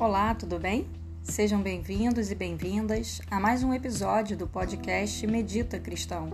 Olá, 0.00 0.34
tudo 0.34 0.58
bem? 0.58 0.88
Sejam 1.22 1.60
bem-vindos 1.60 2.30
e 2.30 2.34
bem-vindas 2.34 3.20
a 3.30 3.38
mais 3.38 3.62
um 3.62 3.74
episódio 3.74 4.34
do 4.34 4.48
podcast 4.48 5.26
Medita 5.26 5.78
Cristão. 5.78 6.30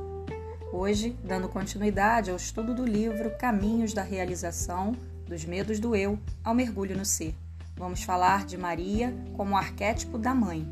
Hoje, 0.73 1.11
dando 1.25 1.49
continuidade 1.49 2.31
ao 2.31 2.37
estudo 2.37 2.73
do 2.73 2.87
livro 2.87 3.37
Caminhos 3.37 3.93
da 3.93 4.05
Realização, 4.05 4.93
dos 5.27 5.45
Medos 5.45 5.81
do 5.81 5.97
Eu 5.97 6.17
ao 6.45 6.55
Mergulho 6.55 6.97
no 6.97 7.05
Ser. 7.05 7.35
Vamos 7.75 8.05
falar 8.05 8.47
de 8.47 8.57
Maria 8.57 9.13
como 9.37 9.57
arquétipo 9.57 10.17
da 10.17 10.33
mãe. 10.33 10.65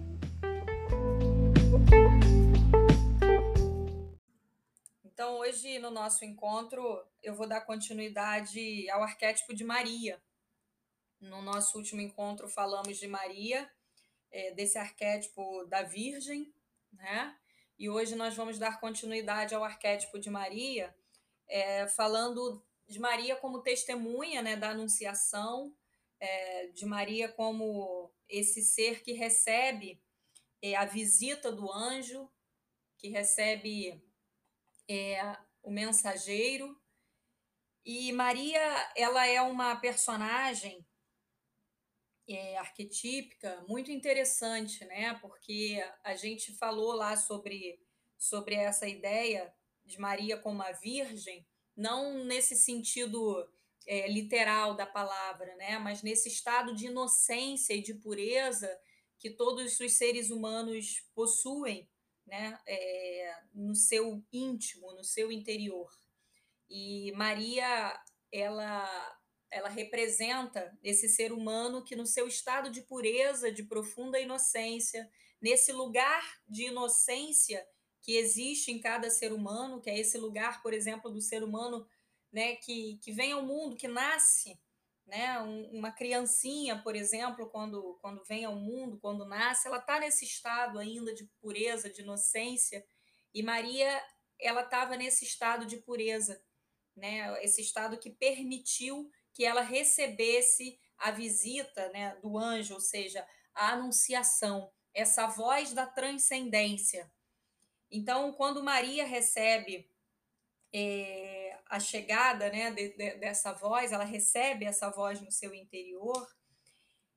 Então, 5.05 5.41
hoje 5.41 5.81
no 5.81 5.91
nosso 5.91 6.25
encontro, 6.25 6.81
eu 7.21 7.35
vou 7.35 7.49
dar 7.49 7.63
continuidade 7.63 8.89
ao 8.89 9.03
arquétipo 9.03 9.53
de 9.53 9.65
Maria, 9.65 10.17
no 11.25 11.43
nosso 11.43 11.79
último 11.79 12.01
encontro 12.01 12.49
falamos 12.49 12.99
de 12.99 13.07
Maria, 13.07 13.71
é, 14.31 14.53
desse 14.53 14.79
arquétipo 14.79 15.65
da 15.67 15.83
Virgem, 15.83 16.53
né? 16.93 17.37
E 17.79 17.89
hoje 17.89 18.15
nós 18.15 18.35
vamos 18.35 18.59
dar 18.59 18.79
continuidade 18.81 19.55
ao 19.55 19.65
arquétipo 19.65 20.19
de 20.19 20.31
Maria, 20.31 20.95
é, 21.49 21.89
falando 21.89 22.65
de 22.87 22.99
Maria 23.01 23.37
como 23.37 23.63
testemunha 23.63 24.43
né, 24.43 24.57
da 24.57 24.71
Anunciação, 24.71 25.75
é, 26.21 26.69
de 26.69 26.87
Maria 26.87 27.29
como 27.29 28.13
esse 28.29 28.63
ser 28.63 29.03
que 29.03 29.13
recebe 29.13 30.01
é, 30.63 30.77
a 30.77 30.85
visita 30.85 31.51
do 31.51 31.71
anjo, 31.73 32.31
que 32.97 33.09
recebe 33.09 34.03
é, 34.89 35.37
o 35.63 35.71
mensageiro. 35.71 36.81
E 37.85 38.13
Maria, 38.13 38.93
ela 38.97 39.27
é 39.27 39.43
uma 39.43 39.77
personagem 39.77 40.87
é, 42.29 42.57
arquetípica 42.57 43.65
muito 43.69 43.91
interessante, 43.91 44.85
né? 44.85 45.15
Porque 45.21 45.83
a 46.03 46.15
gente 46.15 46.53
falou 46.55 46.93
lá 46.93 47.17
sobre, 47.17 47.79
sobre 48.17 48.55
essa 48.55 48.89
ideia 48.89 49.53
de 49.85 49.99
Maria 49.99 50.37
como 50.39 50.63
a 50.63 50.73
Virgem, 50.73 51.47
não 51.77 52.25
nesse 52.25 52.57
sentido 52.57 53.47
é, 53.87 54.09
literal 54.11 54.75
da 54.75 54.87
palavra, 54.87 55.55
né? 55.57 55.79
Mas 55.79 56.03
nesse 56.03 56.29
estado 56.29 56.75
de 56.75 56.87
inocência 56.87 57.75
e 57.75 57.83
de 57.83 57.95
pureza 57.95 58.71
que 59.19 59.31
todos 59.31 59.79
os 59.79 59.93
seres 59.93 60.31
humanos 60.31 61.07
possuem, 61.15 61.89
né? 62.27 62.59
É, 62.67 63.37
no 63.53 63.75
seu 63.75 64.25
íntimo, 64.33 64.93
no 64.93 65.05
seu 65.05 65.31
interior. 65.31 65.91
E 66.71 67.13
Maria, 67.13 68.01
ela 68.33 69.14
ela 69.55 69.69
representa 69.69 70.77
esse 70.83 71.09
ser 71.09 71.33
humano 71.33 71.85
que, 71.85 71.95
no 71.95 72.07
seu 72.07 72.27
estado 72.27 72.69
de 72.71 72.83
pureza, 72.83 73.53
de 73.53 73.63
profunda 73.63 74.19
inocência, 74.19 75.09
nesse 75.41 75.73
lugar 75.73 76.23
de 76.49 76.65
inocência 76.65 77.65
que 78.03 78.17
existe 78.17 78.73
em 78.73 78.81
cada 78.81 79.09
ser 79.09 79.33
humano, 79.33 79.81
que 79.81 79.89
é 79.89 79.97
esse 79.97 80.19
lugar, 80.19 80.61
por 80.61 80.75
exemplo, 80.75 81.09
do 81.09 81.21
ser 81.21 81.45
humano 81.45 81.87
né, 82.33 82.57
que, 82.57 82.99
que 83.01 83.13
vem 83.13 83.31
ao 83.31 83.47
mundo, 83.47 83.77
que 83.77 83.87
nasce, 83.87 84.61
né, 85.07 85.41
um, 85.41 85.71
uma 85.71 85.93
criancinha, 85.93 86.83
por 86.83 86.97
exemplo, 86.97 87.49
quando, 87.49 87.97
quando 88.03 88.25
vem 88.25 88.45
ao 88.45 88.57
mundo, 88.57 88.99
quando 88.99 89.25
nasce, 89.25 89.69
ela 89.69 89.79
está 89.79 90.01
nesse 90.01 90.25
estado 90.25 90.81
ainda 90.81 91.15
de 91.15 91.31
pureza, 91.41 91.89
de 91.89 92.03
inocência, 92.03 92.85
e 93.33 93.41
Maria, 93.41 94.03
ela 94.41 94.63
estava 94.63 94.97
nesse 94.97 95.25
estado 95.25 95.65
de 95.65 95.77
pureza, 95.77 96.43
né, 96.97 97.41
esse 97.45 97.61
estado 97.61 97.97
que 97.99 98.11
permitiu 98.11 99.09
que 99.35 99.45
ela 99.45 99.61
recebesse 99.61 100.79
a 100.97 101.11
visita 101.11 101.91
né, 101.91 102.17
do 102.23 102.39
anjo, 102.39 102.75
ou 102.75 102.81
seja, 102.81 103.27
a 103.53 103.73
anunciação, 103.73 104.73
essa 104.95 105.27
voz 105.27 105.73
da 105.73 105.87
transcendência. 105.87 107.13
Então, 107.91 108.33
quando 108.33 108.63
Maria 108.63 109.05
recebe 109.05 109.91
é, 110.73 111.59
a 111.67 111.79
chegada 111.81 112.49
né, 112.51 112.71
de, 112.71 112.91
de, 112.91 113.17
dessa 113.17 113.53
voz, 113.53 113.93
ela 113.93 114.05
recebe 114.05 114.65
essa 114.65 114.89
voz 114.89 115.21
no 115.21 115.31
seu 115.31 115.53
interior, 115.53 116.33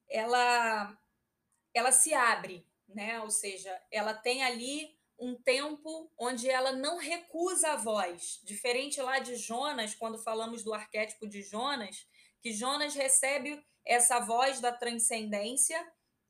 ela, 0.10 0.98
ela 1.74 1.92
se 1.92 2.14
abre, 2.14 2.66
né? 2.88 3.20
ou 3.22 3.30
seja, 3.30 3.80
ela 3.92 4.14
tem 4.14 4.44
ali 4.44 4.97
um 5.20 5.36
tempo 5.36 6.12
onde 6.18 6.50
ela 6.50 6.72
não 6.72 6.98
recusa 6.98 7.72
a 7.72 7.76
voz. 7.76 8.40
Diferente 8.44 9.02
lá 9.02 9.20
de 9.20 9.36
Jonas, 9.36 9.96
quando 9.96 10.22
falamos 10.22 10.64
do 10.64 10.74
arquétipo 10.74 11.28
de 11.28 11.42
Jonas, 11.42 12.08
que 12.42 12.54
Jonas 12.54 12.94
recebe 12.94 13.64
essa 13.86 14.20
voz 14.20 14.60
da 14.60 14.72
transcendência, 14.72 15.80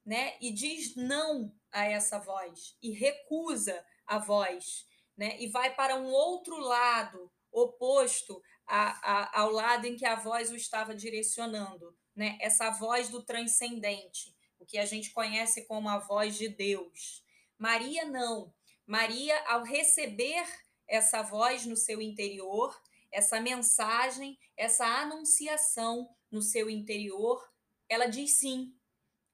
né? 0.06 0.38
E 0.40 0.52
diz 0.52 0.96
não 0.96 1.54
a 1.72 1.86
essa 1.86 2.20
voz 2.20 2.78
e 2.82 2.92
recusa 2.92 3.86
a 4.06 4.20
voz, 4.20 4.86
né? 5.18 5.36
E 5.40 5.48
vai 5.48 5.76
para 5.76 5.96
um 5.96 6.10
outro 6.10 6.58
lado 6.58 7.32
oposto 7.52 8.42
a, 8.66 9.12
a, 9.12 9.42
ao 9.42 9.52
lado 9.52 9.86
em 9.86 9.96
que 9.96 10.06
a 10.06 10.16
voz 10.16 10.52
o 10.52 10.56
estava 10.56 10.96
direcionando, 10.96 11.96
né? 12.16 12.38
Essa 12.40 12.70
voz 12.70 13.10
do 13.10 13.24
transcendente, 13.24 14.36
o 14.60 14.66
que 14.66 14.78
a 14.78 14.86
gente 14.86 15.12
conhece 15.12 15.66
como 15.66 15.90
a 15.90 15.98
voz 15.98 16.38
de 16.38 16.48
Deus. 16.48 17.24
Maria 17.58 18.06
não. 18.06 18.54
Maria, 18.88 19.38
ao 19.48 19.64
receber 19.64 20.48
essa 20.88 21.22
voz 21.22 21.66
no 21.66 21.76
seu 21.76 22.02
interior, 22.02 22.82
essa 23.12 23.42
mensagem, 23.42 24.40
essa 24.56 24.86
anunciação 24.86 26.10
no 26.32 26.42
seu 26.42 26.70
interior, 26.70 27.46
ela 27.90 28.06
diz 28.06 28.40
sim. 28.40 28.74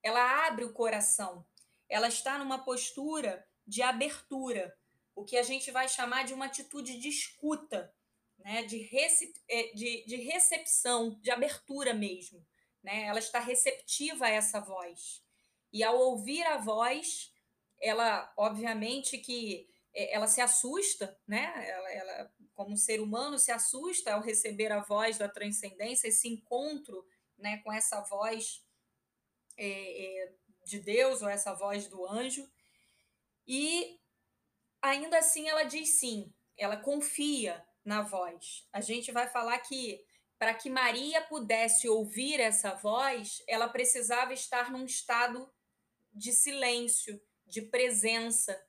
Ela 0.02 0.47
abre 0.47 0.66
o 0.66 0.74
coração. 0.74 1.46
Ela 1.88 2.08
está 2.08 2.40
numa 2.40 2.64
postura 2.64 3.47
de 3.66 3.84
abertura, 3.84 4.75
o 5.16 5.24
que 5.24 5.38
a 5.38 5.44
gente 5.44 5.70
vai 5.70 5.88
chamar 5.88 6.24
de 6.24 6.34
uma 6.34 6.46
atitude 6.46 7.00
de 7.00 7.09
escuta, 7.09 7.94
né? 8.40 8.64
de, 8.64 8.80
recep 8.80 9.34
é, 9.47 9.72
de, 9.74 10.03
de 10.06 10.16
recepção, 10.16 11.20
de 11.22 11.30
abertura 11.30 11.94
mesmo. 11.94 12.44
Né? 12.81 13.03
Ela 13.03 13.20
está 13.20 13.40
receptiva 13.40 14.25
a 14.25 14.30
essa 14.30 14.59
voz. 14.59 15.24
E 15.72 15.84
ao 15.84 15.97
ouvir 15.97 16.44
a 16.44 16.58
voz, 16.58 17.33
ela, 17.84 18.34
obviamente, 18.38 19.18
que 19.18 19.68
é, 19.94 20.16
ela 20.16 20.26
se 20.26 20.40
assusta, 20.40 21.20
né? 21.28 21.54
Ela, 21.70 21.92
ela, 21.92 22.34
como 22.56 22.78
ser 22.78 23.02
humano, 23.02 23.38
se 23.38 23.52
assusta 23.52 24.14
ao 24.14 24.22
receber 24.22 24.72
a 24.72 24.80
voz 24.80 25.18
da 25.18 25.28
transcendência, 25.28 26.08
esse 26.08 26.30
encontro 26.30 27.06
né, 27.38 27.58
com 27.58 27.72
essa 27.72 28.02
voz 28.02 28.66
é, 29.58 30.24
é, 30.24 30.34
de 30.66 30.80
Deus 30.80 31.22
ou 31.22 31.30
essa 31.30 31.54
voz 31.54 31.88
do 31.88 32.08
anjo. 32.08 32.50
E 33.46 34.00
ainda 34.82 35.20
assim 35.20 35.50
ela 35.50 35.64
diz 35.64 36.00
sim, 36.00 36.34
ela 36.58 36.78
confia 36.78 37.64
na 37.84 38.02
voz. 38.02 38.66
A 38.72 38.80
gente 38.80 39.12
vai 39.12 39.28
falar 39.28 39.60
que 39.60 40.02
para 40.40 40.54
que 40.54 40.70
Maria 40.70 41.22
pudesse 41.22 41.88
ouvir 41.88 42.40
essa 42.40 42.74
voz, 42.76 43.44
ela 43.48 43.68
precisava 43.68 44.34
estar 44.34 44.72
num 44.72 44.86
estado 44.86 45.52
de 46.14 46.32
silêncio, 46.32 47.22
de 47.46 47.62
presença, 47.62 48.59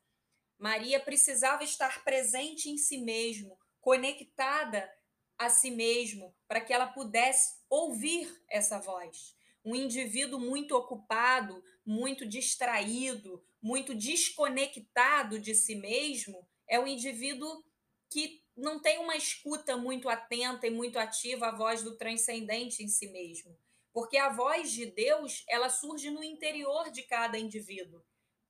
Maria 0.59 1.01
precisava 1.01 1.65
estar 1.65 2.05
presente 2.05 2.71
em 2.71 2.79
si 2.79 2.99
mesmo, 2.99 3.59
conectada 3.81 4.91
a 5.37 5.51
si 5.51 5.71
mesmo, 5.71 6.35
para 6.47 6.61
que 6.61 6.73
ela 6.73 6.87
pudesse 6.87 7.57
ouvir 7.69 8.31
essa 8.49 8.79
voz. 8.79 9.34
Um 9.65 9.75
indivíduo 9.75 10.39
muito 10.39 10.77
ocupado, 10.77 11.63
muito 11.84 12.27
distraído, 12.27 13.45
muito 13.61 13.95
desconectado 13.95 15.39
de 15.39 15.55
si 15.55 15.75
mesmo, 15.75 16.47
é 16.69 16.79
um 16.79 16.87
indivíduo 16.87 17.65
que 18.11 18.43
não 18.57 18.81
tem 18.81 18.99
uma 18.99 19.17
escuta 19.17 19.77
muito 19.77 20.09
atenta 20.09 20.67
e 20.67 20.71
muito 20.71 20.99
ativa 20.99 21.48
à 21.48 21.54
voz 21.54 21.83
do 21.83 21.97
transcendente 21.97 22.83
em 22.83 22.89
si 22.89 23.09
mesmo. 23.09 23.59
Porque 23.93 24.16
a 24.16 24.31
voz 24.33 24.71
de 24.71 24.87
Deus, 24.87 25.45
ela 25.48 25.69
surge 25.69 26.10
no 26.10 26.22
interior 26.22 26.91
de 26.91 27.03
cada 27.03 27.39
indivíduo 27.39 28.03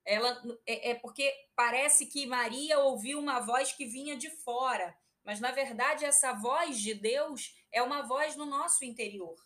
ela 0.05 0.43
é, 0.67 0.91
é, 0.91 0.95
porque 0.95 1.33
parece 1.57 2.07
que 2.07 2.27
Maria 2.27 2.79
ouviu 2.81 3.19
uma 3.19 3.41
voz 3.41 3.73
que 3.73 3.87
vinha 3.87 4.17
de 4.17 4.31
fora, 4.31 4.97
mas 5.25 5.41
na 5.41 5.51
verdade 5.51 6.05
essa 6.05 6.33
voz 6.35 6.79
de 6.79 6.95
Deus 6.95 7.57
é 7.73 7.83
uma 7.83 8.03
voz 8.03 8.37
no 8.37 8.45
nosso 8.45 8.85
interior. 8.85 9.37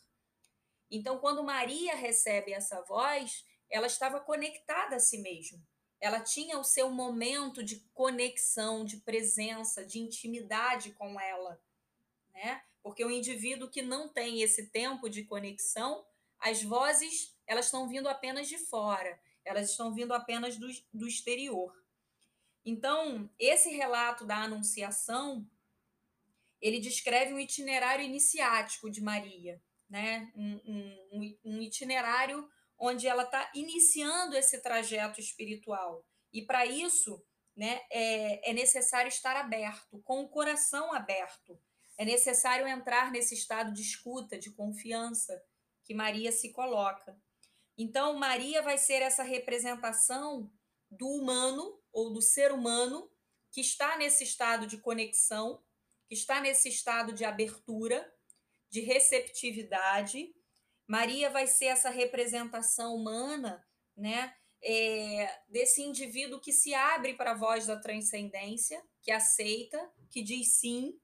Então, 0.91 1.19
quando 1.19 1.45
Maria 1.45 1.95
recebe 1.95 2.53
essa 2.53 2.81
voz, 2.83 3.45
ela 3.71 3.87
estava 3.87 4.21
conectada 4.21 4.97
a 4.97 5.01
si 5.01 5.19
mesma. 5.19 5.63
Ela 6.01 6.21
tinha 6.21 6.59
o 6.59 6.65
seu 6.65 6.91
momento 6.91 7.63
de 7.63 7.77
conexão, 7.93 8.85
de 8.85 8.97
presença, 8.99 9.85
de 9.85 9.99
intimidade 9.99 10.93
com 10.93 11.21
ela, 11.21 11.61
né? 12.33 12.63
Porque 12.83 13.05
o 13.05 13.11
indivíduo 13.11 13.69
que 13.69 13.83
não 13.83 14.09
tem 14.09 14.41
esse 14.41 14.69
tempo 14.69 15.11
de 15.11 15.25
conexão, 15.25 16.07
as 16.39 16.63
vozes 16.63 17.37
elas 17.47 17.67
estão 17.67 17.89
vindo 17.89 18.09
apenas 18.09 18.49
de 18.49 18.57
fora 18.57 19.21
elas 19.49 19.71
estão 19.71 19.93
vindo 19.93 20.13
apenas 20.13 20.57
do, 20.57 20.69
do 20.93 21.07
exterior. 21.07 21.75
Então, 22.65 23.31
esse 23.39 23.71
relato 23.71 24.27
da 24.27 24.43
Anunciação, 24.43 25.49
ele 26.61 26.79
descreve 26.79 27.33
um 27.33 27.39
itinerário 27.39 28.05
iniciático 28.05 28.91
de 28.91 29.01
Maria, 29.01 29.61
né? 29.89 30.31
um, 30.37 30.61
um, 31.13 31.39
um 31.45 31.63
itinerário 31.63 32.49
onde 32.79 33.09
ela 33.09 33.25
está 33.25 33.51
iniciando 33.55 34.37
esse 34.37 34.61
trajeto 34.63 35.19
espiritual. 35.19 36.05
E 36.33 36.43
para 36.43 36.67
isso, 36.67 37.25
né, 37.57 37.81
é, 37.91 38.51
é 38.51 38.53
necessário 38.53 39.09
estar 39.09 39.35
aberto, 39.35 40.01
com 40.03 40.21
o 40.23 40.29
coração 40.29 40.93
aberto. 40.93 41.61
É 41.97 42.05
necessário 42.05 42.69
entrar 42.69 43.11
nesse 43.11 43.35
estado 43.35 43.73
de 43.73 43.83
escuta, 43.83 44.39
de 44.39 44.53
confiança 44.53 45.43
que 45.83 45.93
Maria 45.93 46.31
se 46.31 46.53
coloca. 46.53 47.19
Então, 47.79 48.19
Maria 48.19 48.61
vai 48.61 48.77
ser 48.77 49.03
essa 49.03 49.23
representação 49.23 50.51
do 50.91 51.07
humano 51.07 51.81
ou 51.93 52.13
do 52.13 52.21
ser 52.21 52.51
humano 52.51 53.09
que 53.53 53.61
está 53.61 53.97
nesse 53.97 54.25
estado 54.25 54.67
de 54.67 54.79
conexão, 54.79 55.63
que 56.09 56.15
está 56.15 56.41
nesse 56.41 56.69
estado 56.69 57.13
de 57.13 57.25
abertura, 57.25 58.13
de 58.69 58.81
receptividade. 58.81 60.35
Maria 60.89 61.31
vai 61.31 61.47
ser 61.47 61.67
essa 61.67 61.89
representação 61.89 62.97
humana, 62.97 63.65
né? 63.97 64.35
É, 64.61 65.41
desse 65.49 65.83
indivíduo 65.83 66.41
que 66.41 66.53
se 66.53 66.75
abre 66.75 67.15
para 67.15 67.31
a 67.31 67.37
voz 67.37 67.67
da 67.67 67.79
transcendência, 67.79 68.83
que 69.01 69.13
aceita, 69.13 69.79
que 70.11 70.21
diz 70.21 70.55
sim, 70.55 70.99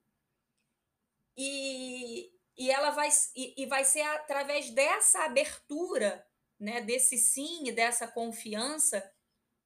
e, 1.37 2.33
e 2.57 2.71
ela 2.71 2.91
vai 2.91 3.09
e, 3.37 3.63
e 3.63 3.67
vai 3.67 3.85
ser 3.85 4.03
através 4.03 4.71
dessa 4.71 5.25
abertura, 5.25 6.27
né, 6.59 6.81
desse 6.81 7.19
sim 7.19 7.69
e 7.69 7.73
dessa 7.73 8.07
confiança 8.07 9.09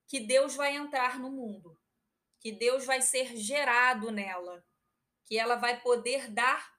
que 0.07 0.21
Deus 0.21 0.55
vai 0.55 0.77
entrar 0.77 1.19
no 1.19 1.31
mundo, 1.31 1.79
que 2.41 2.53
Deus 2.53 2.85
vai 2.85 3.03
ser 3.03 3.37
gerado 3.37 4.11
nela, 4.11 4.65
que 5.25 5.39
ela 5.39 5.57
vai 5.57 5.81
poder 5.81 6.31
dar 6.31 6.75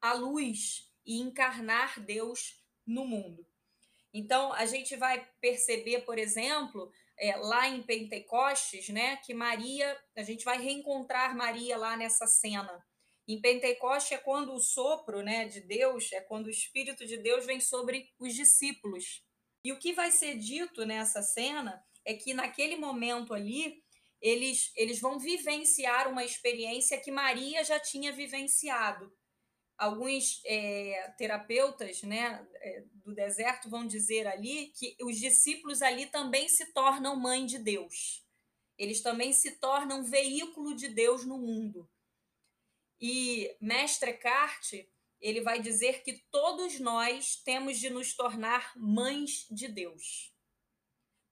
a 0.00 0.12
luz 0.12 0.92
e 1.06 1.20
encarnar 1.20 2.00
Deus 2.00 2.62
no 2.84 3.06
mundo. 3.06 3.46
Então, 4.12 4.52
a 4.52 4.66
gente 4.66 4.96
vai 4.96 5.24
perceber, 5.40 6.00
por 6.00 6.18
exemplo, 6.18 6.92
é, 7.18 7.36
lá 7.36 7.68
em 7.68 7.82
Pentecostes, 7.82 8.88
né, 8.88 9.16
que 9.18 9.34
Maria, 9.34 9.96
a 10.16 10.22
gente 10.22 10.44
vai 10.44 10.60
reencontrar 10.60 11.36
Maria 11.36 11.76
lá 11.76 11.96
nessa 11.96 12.26
cena. 12.26 12.84
Em 13.28 13.38
Pentecoste 13.38 14.14
é 14.14 14.18
quando 14.18 14.54
o 14.54 14.58
sopro 14.58 15.22
né, 15.22 15.44
de 15.44 15.60
Deus, 15.60 16.10
é 16.12 16.20
quando 16.22 16.46
o 16.46 16.50
Espírito 16.50 17.04
de 17.04 17.18
Deus 17.18 17.44
vem 17.44 17.60
sobre 17.60 18.10
os 18.18 18.34
discípulos. 18.34 19.22
E 19.62 19.70
o 19.70 19.78
que 19.78 19.92
vai 19.92 20.10
ser 20.10 20.38
dito 20.38 20.86
nessa 20.86 21.20
cena 21.20 21.84
é 22.06 22.14
que 22.14 22.32
naquele 22.32 22.76
momento 22.76 23.34
ali, 23.34 23.84
eles, 24.18 24.72
eles 24.74 24.98
vão 24.98 25.18
vivenciar 25.18 26.08
uma 26.10 26.24
experiência 26.24 26.98
que 26.98 27.10
Maria 27.10 27.62
já 27.62 27.78
tinha 27.78 28.10
vivenciado. 28.14 29.12
Alguns 29.76 30.40
é, 30.46 31.12
terapeutas 31.18 32.02
né, 32.02 32.48
é, 32.54 32.82
do 33.04 33.14
deserto 33.14 33.68
vão 33.68 33.86
dizer 33.86 34.26
ali 34.26 34.68
que 34.68 34.96
os 35.02 35.18
discípulos 35.18 35.82
ali 35.82 36.06
também 36.06 36.48
se 36.48 36.72
tornam 36.72 37.14
mãe 37.14 37.44
de 37.44 37.58
Deus. 37.58 38.24
Eles 38.78 39.02
também 39.02 39.34
se 39.34 39.52
tornam 39.58 40.02
veículo 40.02 40.74
de 40.74 40.88
Deus 40.88 41.26
no 41.26 41.36
mundo. 41.36 41.86
E 43.00 43.56
Mestre 43.60 44.10
Eckhart, 44.10 44.72
ele 45.20 45.40
vai 45.40 45.60
dizer 45.60 46.02
que 46.02 46.24
todos 46.30 46.78
nós 46.80 47.36
temos 47.36 47.78
de 47.78 47.90
nos 47.90 48.14
tornar 48.14 48.72
mães 48.76 49.46
de 49.50 49.68
Deus. 49.68 50.34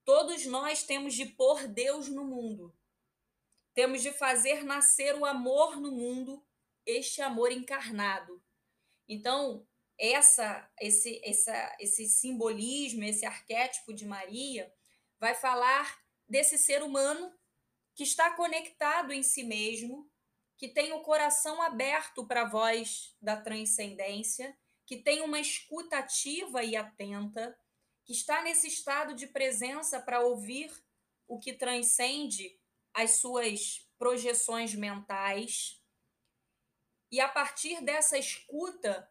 Todos 0.04 0.46
nós 0.46 0.84
temos 0.84 1.14
de 1.14 1.26
pôr 1.26 1.66
Deus 1.66 2.08
no 2.08 2.24
mundo. 2.24 2.76
Temos 3.74 4.02
de 4.02 4.12
fazer 4.12 4.64
nascer 4.64 5.14
o 5.16 5.26
amor 5.26 5.80
no 5.80 5.90
mundo, 5.92 6.44
este 6.84 7.20
amor 7.20 7.50
encarnado. 7.50 8.42
Então, 9.08 9.66
essa 9.98 10.70
esse 10.80 11.20
essa, 11.24 11.76
esse 11.80 12.08
simbolismo, 12.08 13.02
esse 13.04 13.26
arquétipo 13.26 13.92
de 13.92 14.04
Maria 14.04 14.72
vai 15.19 15.34
falar 15.34 16.00
desse 16.28 16.58
ser 16.58 16.82
humano 16.82 17.32
que 17.94 18.02
está 18.02 18.30
conectado 18.36 19.12
em 19.12 19.22
si 19.22 19.42
mesmo, 19.42 20.10
que 20.56 20.69
tem 20.69 20.93
o 20.93 21.03
coração 21.03 21.61
aberto 21.61 22.26
para 22.26 22.43
a 22.43 22.49
voz 22.49 23.14
da 23.20 23.37
transcendência, 23.37 24.56
que 24.87 24.97
tem 24.97 25.20
uma 25.20 25.38
escuta 25.38 25.99
ativa 25.99 26.64
e 26.64 26.76
atenta, 26.76 27.58
que 28.05 28.12
está 28.12 28.43
nesse 28.43 28.69
estado 28.69 29.14
de 29.14 29.26
presença 29.26 30.00
para 30.00 30.20
ouvir 30.20 30.73
o 31.26 31.38
que 31.38 31.53
transcende 31.53 32.58
as 32.94 33.19
suas 33.19 33.87
projeções 33.99 34.75
mentais. 34.75 35.82
E 37.11 37.20
a 37.20 37.29
partir 37.29 37.82
dessa 37.82 38.17
escuta, 38.17 39.11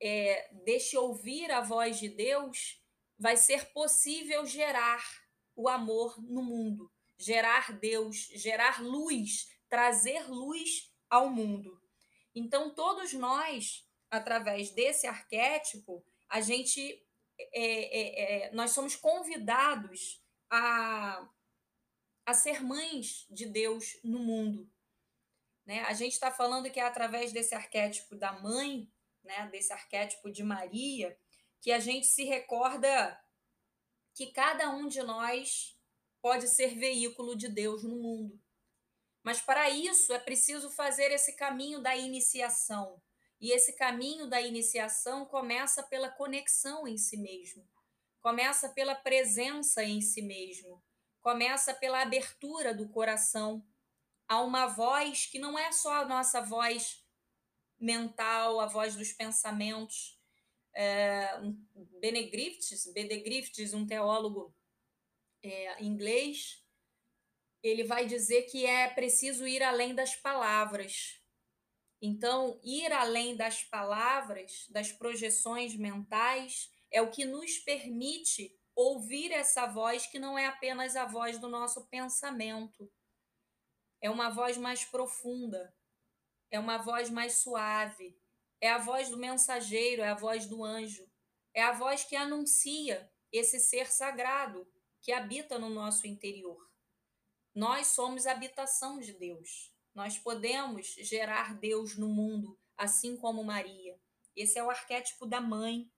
é, 0.00 0.48
deste 0.64 0.96
ouvir 0.96 1.50
a 1.50 1.60
voz 1.60 1.98
de 1.98 2.08
Deus, 2.08 2.82
vai 3.18 3.36
ser 3.36 3.72
possível 3.72 4.46
gerar 4.46 5.04
o 5.54 5.68
amor 5.68 6.20
no 6.22 6.42
mundo, 6.42 6.90
gerar 7.18 7.72
Deus, 7.78 8.16
gerar 8.34 8.82
luz, 8.82 9.48
trazer 9.72 10.30
luz 10.30 10.92
ao 11.08 11.30
mundo. 11.30 11.80
Então, 12.34 12.74
todos 12.74 13.14
nós, 13.14 13.88
através 14.10 14.70
desse 14.70 15.06
arquétipo, 15.06 16.04
a 16.28 16.42
gente 16.42 17.02
é, 17.38 17.62
é, 17.64 18.48
é, 18.48 18.52
nós 18.52 18.72
somos 18.72 18.94
convidados 18.94 20.22
a, 20.50 21.26
a 22.26 22.34
ser 22.34 22.62
mães 22.62 23.26
de 23.30 23.46
Deus 23.46 23.98
no 24.04 24.18
mundo. 24.18 24.70
Né? 25.64 25.80
A 25.84 25.94
gente 25.94 26.12
está 26.12 26.30
falando 26.30 26.70
que 26.70 26.78
é 26.78 26.84
através 26.84 27.32
desse 27.32 27.54
arquétipo 27.54 28.14
da 28.14 28.30
mãe, 28.30 28.92
né? 29.24 29.48
desse 29.50 29.72
arquétipo 29.72 30.30
de 30.30 30.42
Maria, 30.42 31.18
que 31.62 31.72
a 31.72 31.78
gente 31.78 32.06
se 32.06 32.24
recorda 32.24 33.18
que 34.12 34.32
cada 34.32 34.68
um 34.68 34.86
de 34.86 35.02
nós 35.02 35.80
pode 36.20 36.46
ser 36.46 36.74
veículo 36.74 37.34
de 37.34 37.48
Deus 37.48 37.82
no 37.82 37.96
mundo. 37.96 38.38
Mas 39.22 39.40
para 39.40 39.70
isso 39.70 40.12
é 40.12 40.18
preciso 40.18 40.70
fazer 40.70 41.10
esse 41.12 41.34
caminho 41.34 41.80
da 41.80 41.96
iniciação, 41.96 43.00
e 43.40 43.50
esse 43.50 43.72
caminho 43.72 44.28
da 44.28 44.40
iniciação 44.40 45.26
começa 45.26 45.82
pela 45.82 46.08
conexão 46.08 46.86
em 46.86 46.96
si 46.96 47.16
mesmo, 47.16 47.68
começa 48.20 48.68
pela 48.68 48.94
presença 48.94 49.82
em 49.82 50.00
si 50.00 50.22
mesmo, 50.22 50.80
começa 51.20 51.74
pela 51.74 52.02
abertura 52.02 52.72
do 52.72 52.88
coração. 52.88 53.66
A 54.28 54.40
uma 54.40 54.66
voz 54.66 55.26
que 55.26 55.40
não 55.40 55.58
é 55.58 55.72
só 55.72 56.02
a 56.02 56.04
nossa 56.04 56.40
voz 56.40 57.04
mental, 57.80 58.60
a 58.60 58.66
voz 58.66 58.94
dos 58.94 59.12
pensamentos. 59.12 60.18
É, 60.74 61.38
Benegriftes, 62.00 62.90
Benegriftes, 62.92 63.74
um 63.74 63.84
teólogo 63.84 64.54
é, 65.42 65.82
inglês, 65.82 66.64
ele 67.62 67.84
vai 67.84 68.06
dizer 68.06 68.42
que 68.42 68.66
é 68.66 68.88
preciso 68.88 69.46
ir 69.46 69.62
além 69.62 69.94
das 69.94 70.16
palavras, 70.16 71.22
então, 72.04 72.58
ir 72.64 72.92
além 72.92 73.36
das 73.36 73.62
palavras, 73.62 74.66
das 74.70 74.90
projeções 74.90 75.76
mentais, 75.76 76.68
é 76.90 77.00
o 77.00 77.12
que 77.12 77.24
nos 77.24 77.58
permite 77.58 78.58
ouvir 78.74 79.30
essa 79.30 79.66
voz 79.66 80.04
que 80.04 80.18
não 80.18 80.36
é 80.36 80.46
apenas 80.46 80.96
a 80.96 81.04
voz 81.04 81.38
do 81.38 81.48
nosso 81.48 81.86
pensamento. 81.86 82.92
É 84.00 84.10
uma 84.10 84.30
voz 84.30 84.56
mais 84.56 84.84
profunda, 84.84 85.72
é 86.50 86.58
uma 86.58 86.76
voz 86.76 87.08
mais 87.08 87.34
suave, 87.34 88.18
é 88.60 88.68
a 88.68 88.78
voz 88.78 89.08
do 89.08 89.16
mensageiro, 89.16 90.02
é 90.02 90.08
a 90.08 90.16
voz 90.16 90.44
do 90.44 90.64
anjo, 90.64 91.08
é 91.54 91.62
a 91.62 91.70
voz 91.70 92.02
que 92.02 92.16
anuncia 92.16 93.08
esse 93.30 93.60
ser 93.60 93.86
sagrado 93.92 94.66
que 95.00 95.12
habita 95.12 95.56
no 95.56 95.70
nosso 95.70 96.04
interior. 96.04 96.71
Nós 97.54 97.88
somos 97.88 98.26
habitação 98.26 98.98
de 98.98 99.12
Deus. 99.12 99.72
Nós 99.94 100.18
podemos 100.18 100.86
gerar 101.00 101.54
Deus 101.58 101.96
no 101.96 102.08
mundo, 102.08 102.58
assim 102.76 103.16
como 103.16 103.44
Maria. 103.44 103.98
Esse 104.34 104.58
é 104.58 104.64
o 104.64 104.70
arquétipo 104.70 105.26
da 105.26 105.40
mãe. 105.40 105.90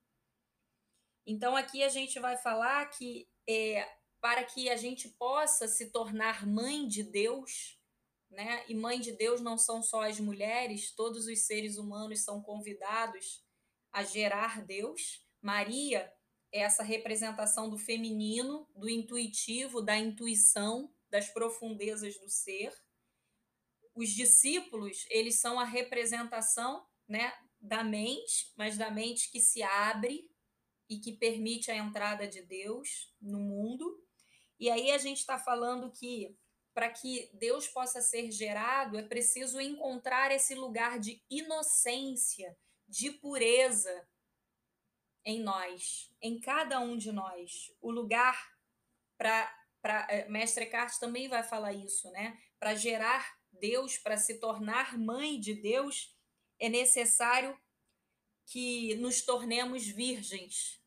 Então, 1.25 1.55
aqui 1.55 1.83
a 1.83 1.89
gente 1.89 2.19
vai 2.19 2.37
falar 2.37 2.85
que 2.89 3.27
é, 3.47 3.87
para 4.19 4.43
que 4.43 4.69
a 4.69 4.75
gente 4.75 5.09
possa 5.09 5.67
se 5.67 5.91
tornar 5.91 6.45
mãe 6.45 6.87
de 6.87 7.03
Deus, 7.03 7.79
né? 8.29 8.65
E 8.67 8.75
mãe 8.75 8.99
de 8.99 9.11
Deus 9.11 9.39
não 9.39 9.57
são 9.57 9.81
só 9.81 10.03
as 10.03 10.19
mulheres, 10.19 10.91
todos 10.91 11.27
os 11.27 11.45
seres 11.45 11.77
humanos 11.77 12.23
são 12.23 12.41
convidados 12.41 13.43
a 13.91 14.03
gerar 14.03 14.65
Deus. 14.65 15.25
Maria 15.41 16.11
é 16.51 16.61
essa 16.61 16.83
representação 16.83 17.69
do 17.69 17.77
feminino, 17.77 18.67
do 18.75 18.89
intuitivo, 18.89 19.81
da 19.81 19.97
intuição, 19.97 20.93
das 21.09 21.29
profundezas 21.29 22.17
do 22.19 22.29
ser 22.29 22.73
os 23.95 24.09
discípulos, 24.09 25.05
eles 25.09 25.39
são 25.39 25.59
a 25.59 25.63
representação, 25.63 26.85
né, 27.07 27.33
da 27.59 27.83
mente, 27.83 28.51
mas 28.57 28.77
da 28.77 28.91
mente 28.91 29.31
que 29.31 29.39
se 29.39 29.63
abre 29.63 30.29
e 30.89 30.99
que 30.99 31.13
permite 31.13 31.71
a 31.71 31.75
entrada 31.75 32.27
de 32.27 32.41
Deus 32.41 33.13
no 33.21 33.39
mundo. 33.39 34.05
E 34.59 34.69
aí 34.69 34.91
a 34.91 34.97
gente 34.97 35.19
está 35.19 35.39
falando 35.39 35.91
que 35.91 36.37
para 36.73 36.91
que 36.91 37.29
Deus 37.33 37.67
possa 37.69 38.01
ser 38.01 38.29
gerado, 38.31 38.97
é 38.97 39.03
preciso 39.03 39.61
encontrar 39.61 40.29
esse 40.31 40.53
lugar 40.53 40.99
de 40.99 41.23
inocência, 41.29 42.55
de 42.87 43.11
pureza. 43.11 44.05
em 45.27 45.41
nós, 45.41 46.11
em 46.21 46.39
cada 46.39 46.79
um 46.79 46.97
de 46.97 47.11
nós, 47.11 47.73
o 47.81 47.89
lugar 47.89 48.37
para. 49.17 49.64
Eh, 50.09 50.27
Mestre 50.29 50.65
Eckhart 50.65 50.97
também 50.99 51.27
vai 51.27 51.43
falar 51.43 51.73
isso, 51.73 52.09
né? 52.11 52.37
Para 52.59 52.75
gerar 52.75 53.37
Deus, 53.51 53.97
para 53.97 54.17
se 54.17 54.39
tornar 54.39 54.97
mãe 54.97 55.39
de 55.39 55.53
Deus, 55.53 56.15
é 56.59 56.69
necessário 56.69 57.57
que 58.45 58.95
nos 58.95 59.21
tornemos 59.21 59.85
virgens, 59.85 60.81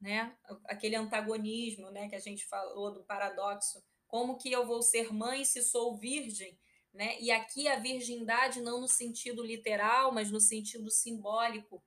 né? 0.00 0.36
Aquele 0.64 0.96
antagonismo, 0.96 1.90
né, 1.90 2.08
que 2.08 2.16
a 2.16 2.20
gente 2.20 2.46
falou 2.46 2.92
do 2.92 3.04
paradoxo. 3.04 3.84
Como 4.06 4.38
que 4.38 4.50
eu 4.50 4.66
vou 4.66 4.82
ser 4.82 5.12
mãe 5.12 5.44
se 5.44 5.62
sou 5.62 5.96
virgem? 5.96 6.58
Né? 6.92 7.20
E 7.20 7.30
aqui 7.30 7.68
a 7.68 7.78
virgindade 7.78 8.60
não 8.60 8.80
no 8.80 8.88
sentido 8.88 9.44
literal, 9.44 10.12
mas 10.12 10.30
no 10.30 10.40
sentido 10.40 10.90
simbólico, 10.90 11.80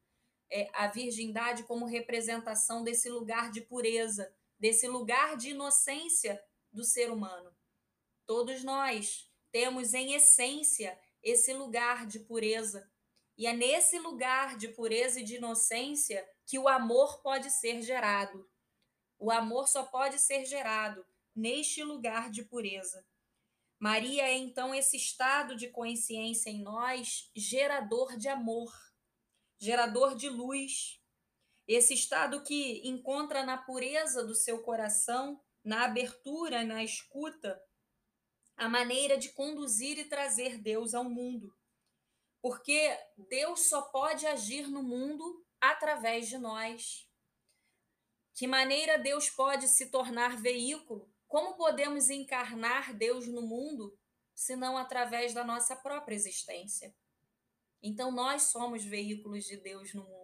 é 0.49 0.69
a 0.73 0.87
virgindade 0.87 1.63
como 1.63 1.85
representação 1.85 2.83
desse 2.83 3.09
lugar 3.09 3.51
de 3.51 3.61
pureza, 3.61 4.33
desse 4.63 4.87
lugar 4.87 5.35
de 5.35 5.49
inocência 5.49 6.41
do 6.71 6.85
ser 6.85 7.11
humano. 7.11 7.53
Todos 8.25 8.63
nós 8.63 9.29
temos 9.51 9.93
em 9.93 10.13
essência 10.13 10.97
esse 11.21 11.51
lugar 11.51 12.07
de 12.07 12.21
pureza. 12.21 12.89
E 13.37 13.45
é 13.45 13.51
nesse 13.51 13.99
lugar 13.99 14.55
de 14.55 14.69
pureza 14.69 15.19
e 15.19 15.23
de 15.25 15.35
inocência 15.35 16.25
que 16.45 16.57
o 16.57 16.69
amor 16.69 17.21
pode 17.21 17.51
ser 17.51 17.81
gerado. 17.81 18.49
O 19.19 19.29
amor 19.29 19.67
só 19.67 19.83
pode 19.83 20.17
ser 20.17 20.45
gerado 20.45 21.05
neste 21.35 21.83
lugar 21.83 22.31
de 22.31 22.43
pureza. 22.43 23.05
Maria 23.77 24.23
é 24.29 24.37
então 24.37 24.73
esse 24.73 24.95
estado 24.95 25.57
de 25.57 25.67
consciência 25.67 26.49
em 26.49 26.63
nós, 26.63 27.29
gerador 27.35 28.15
de 28.15 28.29
amor, 28.29 28.71
gerador 29.59 30.15
de 30.15 30.29
luz. 30.29 31.02
Esse 31.67 31.93
estado 31.93 32.43
que 32.43 32.87
encontra 32.87 33.43
na 33.43 33.57
pureza 33.57 34.23
do 34.23 34.35
seu 34.35 34.61
coração, 34.61 35.41
na 35.63 35.85
abertura, 35.85 36.63
na 36.63 36.83
escuta, 36.83 37.61
a 38.55 38.67
maneira 38.67 39.17
de 39.17 39.29
conduzir 39.29 39.97
e 39.97 40.05
trazer 40.05 40.57
Deus 40.57 40.93
ao 40.93 41.05
mundo. 41.05 41.55
Porque 42.41 42.97
Deus 43.29 43.67
só 43.69 43.81
pode 43.83 44.27
agir 44.27 44.67
no 44.67 44.83
mundo 44.83 45.45
através 45.61 46.27
de 46.27 46.37
nós. 46.37 47.09
Que 48.33 48.45
maneira 48.47 48.97
Deus 48.97 49.29
pode 49.29 49.67
se 49.69 49.89
tornar 49.89 50.41
veículo? 50.41 51.09
Como 51.27 51.55
podemos 51.55 52.09
encarnar 52.09 52.93
Deus 52.93 53.27
no 53.27 53.41
mundo 53.41 53.97
se 54.35 54.55
não 54.55 54.77
através 54.77 55.33
da 55.33 55.43
nossa 55.43 55.75
própria 55.75 56.15
existência? 56.15 56.93
Então, 57.81 58.11
nós 58.11 58.43
somos 58.43 58.83
veículos 58.83 59.45
de 59.45 59.57
Deus 59.57 59.93
no 59.93 60.03
mundo. 60.03 60.22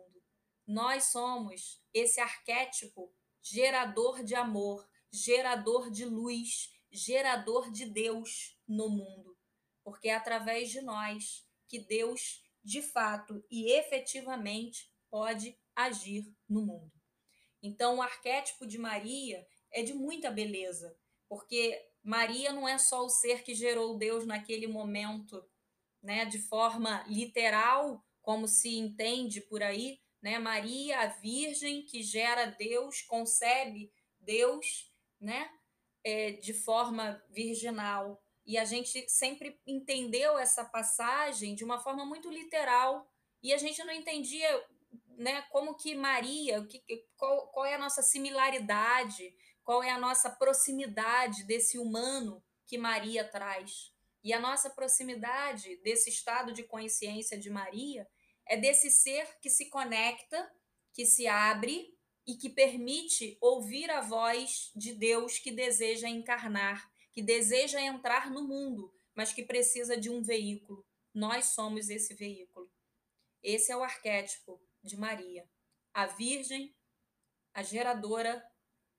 Nós 0.70 1.06
somos 1.06 1.82
esse 1.92 2.20
arquétipo 2.20 3.12
gerador 3.42 4.24
de 4.24 4.36
amor, 4.36 4.88
gerador 5.12 5.90
de 5.90 6.06
luz, 6.06 6.72
gerador 6.92 7.72
de 7.72 7.88
Deus 7.88 8.56
no 8.68 8.88
mundo. 8.88 9.36
Porque 9.84 10.10
é 10.10 10.14
através 10.14 10.70
de 10.70 10.80
nós 10.82 11.44
que 11.68 11.80
Deus, 11.80 12.44
de 12.64 12.84
fato 12.84 13.44
e 13.50 13.72
efetivamente, 13.72 14.94
pode 15.10 15.58
agir 15.76 16.32
no 16.48 16.64
mundo. 16.64 16.94
Então, 17.64 17.98
o 17.98 18.02
arquétipo 18.04 18.68
de 18.68 18.78
Maria 18.78 19.44
é 19.72 19.82
de 19.82 19.96
muita 19.96 20.30
beleza, 20.30 20.96
porque 21.28 21.84
Maria 22.04 22.54
não 22.54 22.68
é 22.68 22.78
só 22.78 23.04
o 23.04 23.10
ser 23.10 23.42
que 23.42 23.56
gerou 23.56 23.98
Deus 23.98 24.24
naquele 24.24 24.68
momento, 24.68 25.44
né, 26.00 26.26
de 26.26 26.38
forma 26.38 27.04
literal, 27.08 28.06
como 28.22 28.48
se 28.48 28.78
entende 28.78 29.42
por 29.42 29.64
aí, 29.64 30.00
né? 30.22 30.38
Maria, 30.40 31.00
a 31.02 31.08
virgem 31.08 31.84
que 31.84 32.04
gera 32.04 32.46
Deus, 32.46 33.02
concebe 33.02 33.92
Deus, 34.20 34.92
né, 35.20 35.50
é, 36.04 36.32
de 36.32 36.54
forma 36.54 37.22
virginal. 37.30 38.22
E 38.46 38.58
a 38.58 38.66
gente 38.66 39.10
sempre 39.10 39.60
entendeu 39.66 40.38
essa 40.38 40.66
passagem 40.66 41.56
de 41.56 41.64
uma 41.64 41.80
forma 41.80 42.06
muito 42.06 42.30
literal, 42.30 43.10
e 43.42 43.54
a 43.54 43.58
gente 43.58 43.84
não 43.84 43.94
entendia 43.94 44.66
né, 45.18 45.42
como 45.52 45.76
que 45.76 45.96
Maria, 45.96 46.66
que, 46.66 46.84
qual, 47.16 47.48
qual 47.48 47.66
é 47.66 47.76
a 47.76 47.80
nossa 47.80 48.02
similaridade, 48.02 49.34
qual 49.64 49.84
é 49.84 49.92
a 49.92 50.00
nossa 50.00 50.30
proximidade 50.30 51.44
desse 51.44 51.78
humano 51.78 52.44
que 52.66 52.78
Maria 52.78 53.24
traz. 53.24 53.94
E 54.24 54.34
a 54.34 54.40
nossa 54.40 54.70
proximidade 54.70 55.78
desse 55.78 56.10
estado 56.10 56.52
de 56.52 56.64
consciência 56.64 57.38
de 57.38 57.50
Maria 57.50 58.08
é 58.50 58.58
desse 58.58 58.89
ser 58.89 59.39
que 59.39 59.50
se 59.50 59.70
conecta, 59.70 60.51
que 60.91 61.06
se 61.06 61.27
abre 61.27 61.96
e 62.25 62.36
que 62.36 62.50
permite 62.50 63.38
ouvir 63.39 63.91
a 63.91 64.01
voz 64.01 64.72
de 64.75 64.91
Deus 64.94 65.38
que 65.38 65.51
deseja 65.51 66.10
encarnar, 66.10 66.91
que 67.12 67.22
deseja 67.22 67.79
entrar 67.79 68.32
no 68.32 68.48
mundo, 68.48 68.91
mas 69.13 69.32
que 69.32 69.44
precisa 69.44 69.96
de 69.96 70.10
um 70.10 70.24
veículo. 70.24 70.84
Nós 71.13 71.53
somos 71.53 71.89
esse 71.89 72.15
veículo. 72.15 72.72
Esse 73.44 73.72
é 73.72 73.77
o 73.77 73.84
arquétipo 73.84 74.60
de 74.84 74.98
Maria, 74.98 75.48
a 75.94 76.08
Virgem, 76.08 76.75
a 77.53 77.62
geradora 77.62 78.44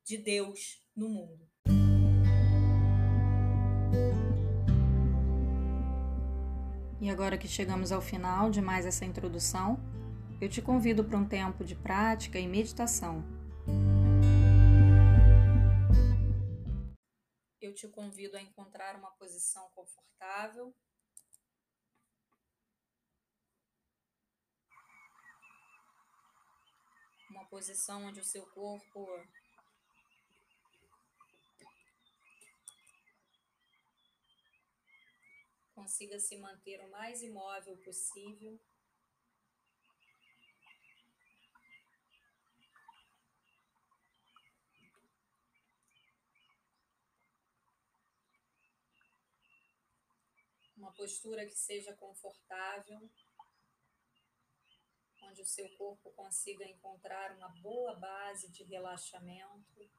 de 0.04 0.16
Deus 0.16 0.87
no 0.95 1.09
mundo. 1.09 1.50
E 7.00 7.09
agora 7.09 7.38
que 7.38 7.49
chegamos 7.49 7.92
ao 7.92 8.02
final 8.02 8.50
de 8.50 8.61
mais 8.61 8.85
essa 8.85 9.07
introdução, 9.07 9.78
eu 10.38 10.50
te 10.50 10.61
convido 10.61 11.02
para 11.02 11.16
um 11.16 11.26
tempo 11.26 11.64
de 11.64 11.75
prática 11.75 12.38
e 12.38 12.47
meditação. 12.47 13.25
Eu 17.59 17.75
te 17.75 17.88
convido 17.88 18.37
a 18.37 18.40
encontrar 18.42 18.97
uma 18.97 19.11
posição 19.12 19.66
confortável 19.75 20.75
uma 27.30 27.47
posição 27.47 28.04
onde 28.04 28.21
o 28.21 28.25
seu 28.25 28.45
corpo 28.47 29.07
consiga 35.81 36.19
se 36.19 36.37
manter 36.37 36.79
o 36.83 36.91
mais 36.91 37.23
imóvel 37.23 37.75
possível. 37.79 38.61
Uma 50.77 50.93
postura 50.93 51.47
que 51.47 51.57
seja 51.57 51.95
confortável 51.95 53.11
onde 55.23 55.41
o 55.41 55.47
seu 55.47 55.69
corpo 55.77 56.11
consiga 56.11 56.65
encontrar 56.65 57.37
uma 57.37 57.49
boa 57.49 57.95
base 57.95 58.51
de 58.51 58.65
relaxamento. 58.65 59.91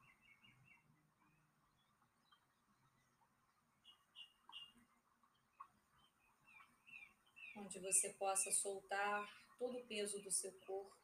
Onde 7.64 7.78
você 7.78 8.08
possa 8.14 8.50
soltar 8.50 9.32
todo 9.56 9.78
o 9.78 9.86
peso 9.86 10.20
do 10.20 10.32
seu 10.32 10.52
corpo 10.66 10.96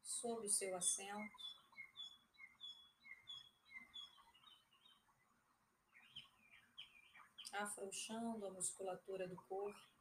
sobre 0.00 0.46
o 0.46 0.50
seu 0.50 0.76
assento. 0.76 1.36
Afrouxando 7.52 8.46
a 8.46 8.50
musculatura 8.50 9.26
do 9.26 9.36
corpo. 9.36 9.94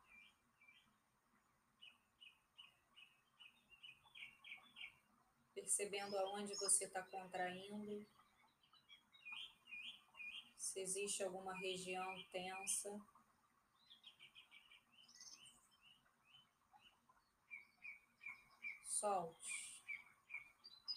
percebendo 5.55 6.17
aonde 6.17 6.53
você 6.55 6.85
está 6.85 7.01
contraindo, 7.01 8.05
se 10.57 10.81
existe 10.81 11.23
alguma 11.23 11.53
região 11.55 12.23
tensa. 12.31 13.12
Solte, 19.03 19.49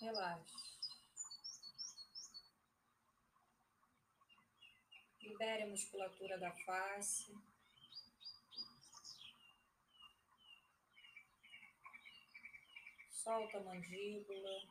relaxe. 0.00 0.54
Libere 5.20 5.64
a 5.64 5.66
musculatura 5.66 6.38
da 6.38 6.52
face. 6.52 7.34
solta 13.10 13.58
a 13.58 13.64
mandíbula, 13.64 14.62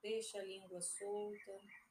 deixa 0.00 0.38
a 0.38 0.44
língua 0.44 0.80
solta. 0.80 1.83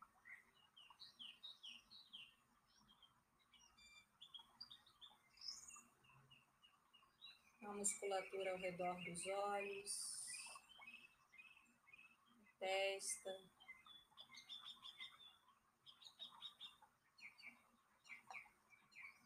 Musculatura 7.74 8.52
ao 8.52 8.58
redor 8.58 8.96
dos 9.04 9.26
olhos, 9.26 10.24
testa. 12.60 13.42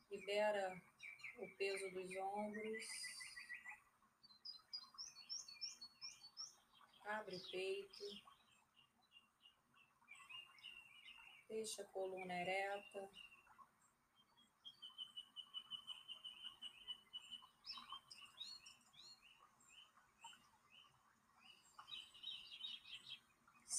Libera 0.09 0.81
o 1.37 1.47
peso 1.57 1.91
dos 1.91 2.15
ombros. 2.15 2.85
Abre 7.05 7.35
o 7.35 7.51
peito. 7.51 8.05
Deixa 11.47 11.81
a 11.81 11.85
coluna 11.85 12.33
ereta. 12.33 13.09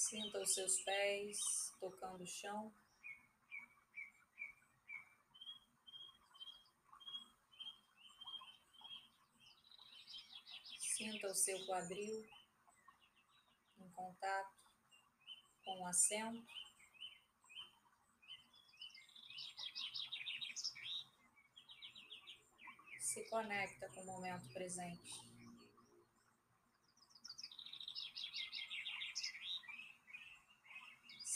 Sinta 0.09 0.39
os 0.39 0.53
seus 0.55 0.81
pés 0.81 1.37
tocando 1.79 2.23
o 2.23 2.27
chão. 2.27 2.73
Sinta 10.79 11.27
o 11.27 11.35
seu 11.35 11.63
quadril 11.67 12.27
em 13.77 13.89
contato 13.91 14.55
com 15.63 15.79
o 15.79 15.85
assento. 15.85 16.43
Se 22.99 23.29
conecta 23.29 23.87
com 23.89 24.01
o 24.01 24.05
momento 24.05 24.51
presente. 24.53 25.28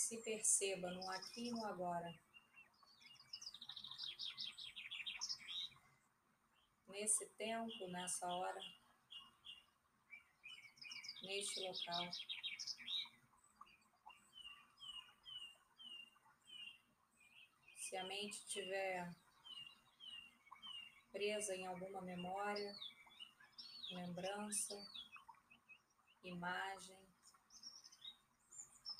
Se 0.04 0.18
perceba 0.18 0.92
no 0.92 1.10
aqui 1.10 1.48
e 1.48 1.52
no 1.52 1.66
agora. 1.66 2.14
Nesse 6.90 7.26
tempo, 7.38 7.88
nessa 7.88 8.28
hora 8.28 8.62
neste 11.22 11.62
local. 11.62 12.12
Se 17.78 17.96
a 17.96 18.04
mente 18.04 18.34
estiver 18.40 19.10
presa 21.14 21.56
em 21.56 21.66
alguma 21.66 22.02
memória, 22.02 22.76
lembrança, 23.90 24.76
imagem, 26.26 27.13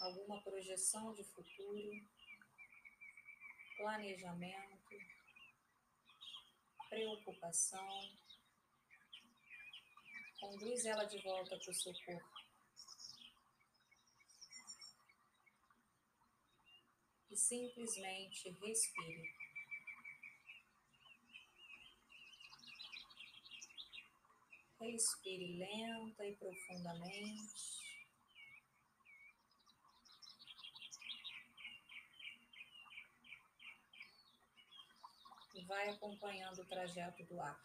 alguma 0.04 0.42
projeção 0.42 1.14
de 1.14 1.24
futuro, 1.24 2.08
planejamento, 3.78 4.96
preocupação, 6.90 8.18
Conduz 10.44 10.84
ela 10.84 11.06
de 11.06 11.18
volta 11.20 11.58
para 11.58 11.72
o 11.72 11.74
seu 11.74 11.94
corpo. 12.06 12.30
E 17.32 17.38
simplesmente 17.38 18.50
respire. 18.50 19.34
Respire 24.82 25.58
lenta 25.58 26.28
e 26.28 26.36
profundamente. 26.36 27.83
E 35.54 35.64
vai 35.66 35.90
acompanhando 35.90 36.60
o 36.60 36.66
trajeto 36.66 37.24
do 37.26 37.40
ar. 37.40 37.62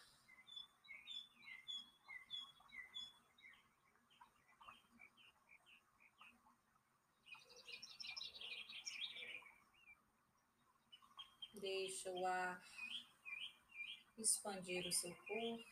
Deixa 11.54 12.10
o 12.12 12.26
ar 12.26 12.62
expandir 14.18 14.86
o 14.86 14.92
seu 14.92 15.14
corpo. 15.14 15.64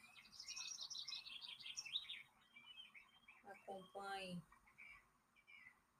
Acompanhe 3.46 4.42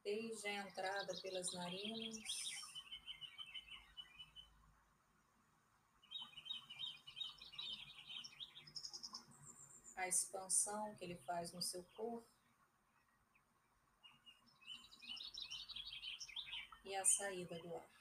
desde 0.02 0.48
a 0.48 0.66
entrada 0.66 1.14
pelas 1.20 1.52
narinas. 1.52 2.65
A 9.96 10.06
expansão 10.09 10.94
que 10.96 11.04
ele 11.04 11.16
faz 11.16 11.52
no 11.52 11.62
seu 11.62 11.82
corpo. 11.94 12.28
E 16.85 16.94
a 16.94 17.04
saída 17.04 17.59
do 17.59 17.74
ar. 17.74 17.96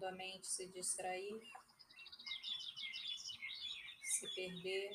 quando 0.00 0.04
a 0.04 0.12
mente 0.12 0.46
se 0.46 0.66
distrair, 0.68 1.38
se 4.02 4.34
perder, 4.34 4.90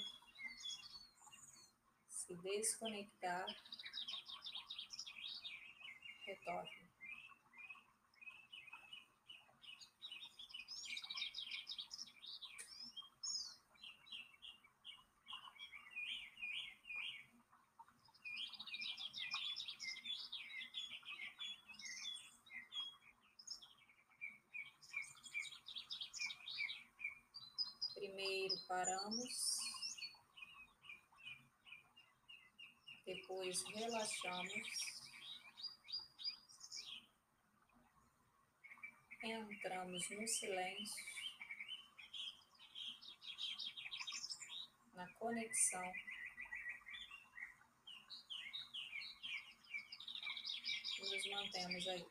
se 2.27 2.35
desconectar, 2.35 3.45
retorne. 6.25 6.84
Depois 33.05 33.63
relaxamos, 33.63 34.53
entramos 39.23 40.09
no 40.09 40.27
silêncio, 40.27 41.05
na 44.93 45.07
conexão. 45.13 45.93
E 50.97 51.09
nos 51.09 51.29
mantemos 51.29 51.87
aí 51.87 52.05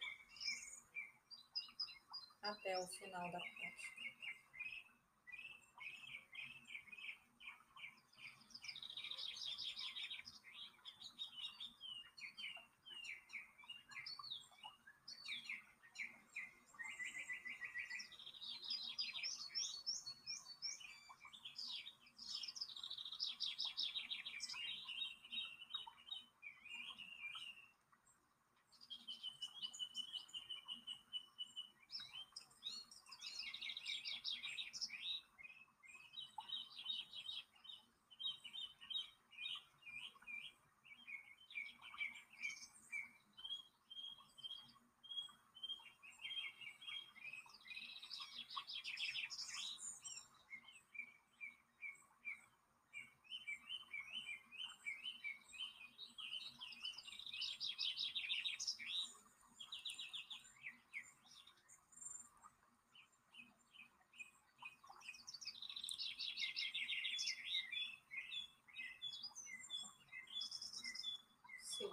até 2.42 2.78
o 2.78 2.86
final 2.86 3.30
da 3.32 3.40
prática. 3.40 3.73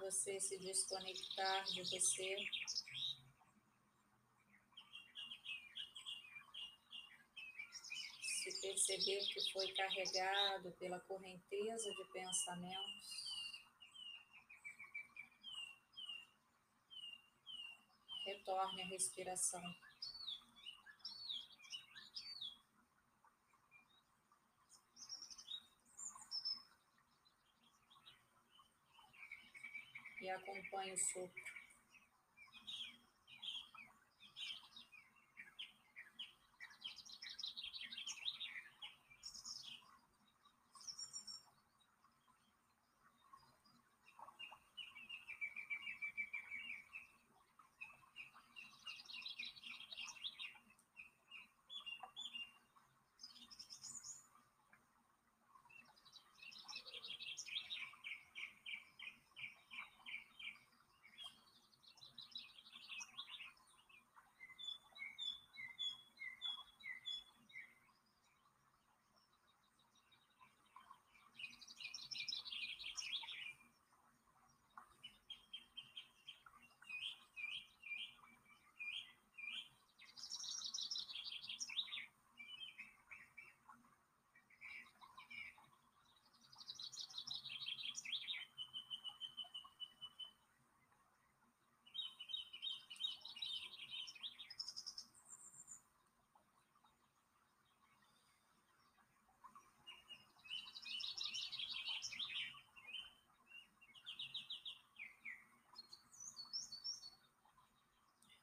Você 0.02 0.40
se 0.40 0.58
desconectar 0.58 1.64
de 1.66 1.84
você. 1.84 2.36
Se 8.24 8.62
perceber 8.62 9.24
que 9.28 9.52
foi 9.54 9.72
carregado 9.74 10.72
pela 10.80 11.00
correnteza 11.02 11.92
de 11.92 12.04
pensamentos. 12.12 13.32
Retorne 18.26 18.82
à 18.82 18.86
respiração. 18.86 19.62
E 30.22 30.30
acompanhe 30.30 30.94
o 30.94 30.98
sopro. 30.98 31.51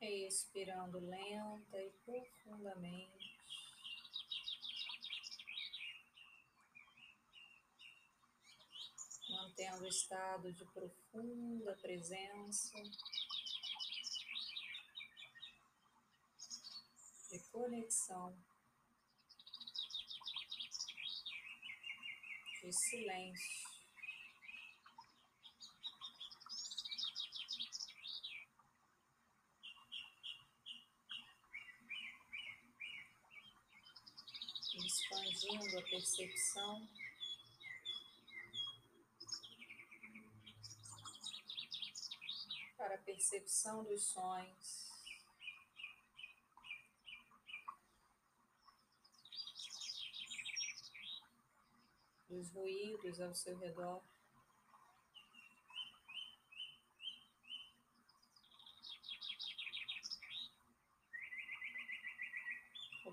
Respirando 0.09 1.01
lenta 1.01 1.83
e 1.83 1.90
profundamente. 2.03 3.37
Mantendo 9.29 9.85
o 9.85 9.87
estado 9.87 10.51
de 10.51 10.64
profunda 10.64 11.77
presença, 11.83 12.83
de 17.31 17.38
conexão, 17.51 18.35
de 22.62 22.73
silêncio. 22.73 23.68
Expandindo 34.88 35.79
a 35.79 35.83
percepção. 35.83 36.88
Para 42.79 42.94
a 42.94 42.98
percepção 42.98 43.85
dos 43.85 44.03
sonhos. 44.05 44.88
Dos 52.31 52.51
ruídos 52.53 53.20
ao 53.20 53.35
seu 53.35 53.59
redor. 53.59 54.03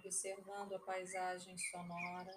Observando 0.05 0.73
a 0.73 0.79
paisagem 0.79 1.57
sonora. 1.57 2.35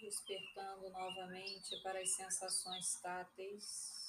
Despertando 0.00 0.90
novamente 0.90 1.80
para 1.82 2.00
as 2.00 2.10
sensações 2.10 3.00
táteis. 3.00 4.05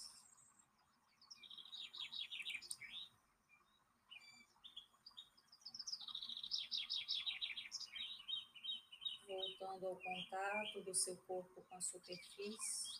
Voltando 9.77 9.87
ao 9.87 9.95
contato 9.95 10.81
do 10.81 10.93
seu 10.93 11.15
corpo 11.17 11.63
com 11.63 11.75
a 11.75 11.81
superfície. 11.81 12.97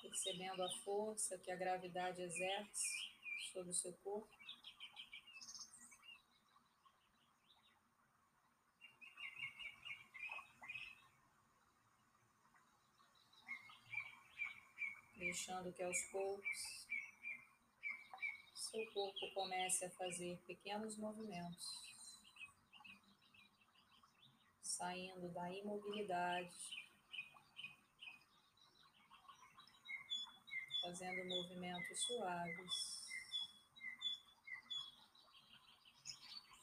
Percebendo 0.00 0.62
a 0.62 0.70
força 0.84 1.38
que 1.38 1.50
a 1.50 1.56
gravidade 1.56 2.22
exerce 2.22 3.12
sobre 3.52 3.70
o 3.70 3.74
seu 3.74 3.92
corpo. 3.94 4.28
Deixando 15.16 15.72
que 15.72 15.82
aos 15.82 15.98
poucos 16.12 16.83
seu 18.74 18.90
corpo 18.90 19.30
comece 19.34 19.84
a 19.84 19.90
fazer 19.90 20.36
pequenos 20.48 20.96
movimentos, 20.96 21.64
saindo 24.60 25.28
da 25.28 25.48
imobilidade, 25.48 26.52
fazendo 30.82 31.24
movimentos 31.24 32.02
suaves, 32.02 33.04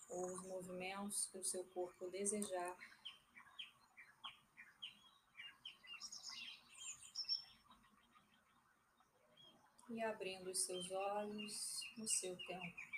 ou 0.10 0.26
os 0.26 0.44
movimentos 0.44 1.28
que 1.28 1.38
o 1.38 1.44
seu 1.46 1.64
corpo 1.74 2.10
desejar. 2.10 2.78
E 9.92 10.02
abrindo 10.02 10.50
os 10.50 10.60
seus 10.66 10.90
olhos 10.92 11.84
no 11.98 12.08
seu 12.08 12.36
tempo. 12.48 12.91